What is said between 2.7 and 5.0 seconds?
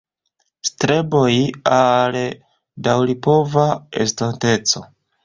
daŭripova estonteco"".